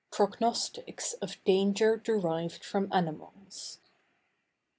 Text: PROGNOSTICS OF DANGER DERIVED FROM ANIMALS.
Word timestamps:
PROGNOSTICS 0.09 1.13
OF 1.21 1.37
DANGER 1.43 1.97
DERIVED 1.97 2.65
FROM 2.65 2.91
ANIMALS. 2.91 3.77